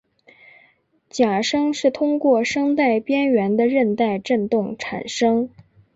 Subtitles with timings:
[1.11, 5.51] 假声是通过声带边缘的韧带振动产生。